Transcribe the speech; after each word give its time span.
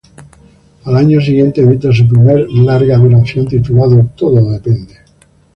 Al 0.85 0.95
año 0.97 1.21
siguiente 1.21 1.61
edita 1.61 1.93
su 1.93 2.07
primer 2.07 2.49
larga 2.49 2.97
duración, 2.97 3.45
titulado 3.47 4.09
"Todo 4.17 4.49
depende". 4.49 4.95